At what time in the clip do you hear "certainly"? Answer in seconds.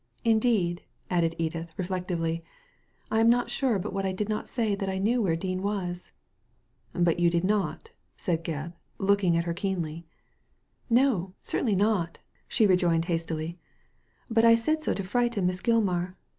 11.43-11.75